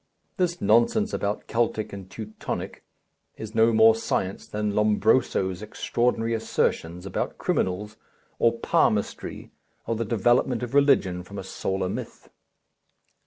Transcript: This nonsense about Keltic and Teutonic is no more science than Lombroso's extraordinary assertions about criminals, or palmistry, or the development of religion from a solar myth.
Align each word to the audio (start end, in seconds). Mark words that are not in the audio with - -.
This 0.37 0.59
nonsense 0.59 1.13
about 1.13 1.45
Keltic 1.45 1.93
and 1.93 2.09
Teutonic 2.09 2.83
is 3.37 3.53
no 3.53 3.71
more 3.71 3.93
science 3.93 4.47
than 4.47 4.73
Lombroso's 4.73 5.61
extraordinary 5.61 6.33
assertions 6.33 7.05
about 7.05 7.37
criminals, 7.37 7.97
or 8.39 8.57
palmistry, 8.57 9.51
or 9.85 9.95
the 9.95 10.03
development 10.03 10.63
of 10.63 10.73
religion 10.73 11.21
from 11.21 11.37
a 11.37 11.43
solar 11.43 11.87
myth. 11.87 12.29